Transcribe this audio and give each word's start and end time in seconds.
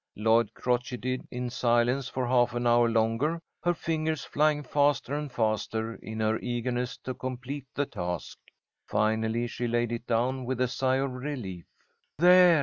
Lloyd 0.15 0.51
crocheted 0.55 1.27
in 1.29 1.51
silence 1.51 2.09
for 2.09 2.25
half 2.27 2.55
an 2.55 2.65
hour 2.65 2.89
longer, 2.89 3.39
her 3.61 3.75
fingers 3.75 4.25
flying 4.25 4.63
faster 4.63 5.13
and 5.13 5.31
faster 5.31 5.93
in 5.93 6.19
her 6.19 6.39
eagerness 6.39 6.97
to 7.03 7.13
complete 7.13 7.67
the 7.75 7.85
task. 7.85 8.39
Finally 8.87 9.45
she 9.45 9.67
laid 9.67 9.91
it 9.91 10.07
down 10.07 10.43
with 10.43 10.59
a 10.59 10.67
sigh 10.67 10.95
of 10.95 11.11
relief. 11.11 11.65
"There!" 12.17 12.59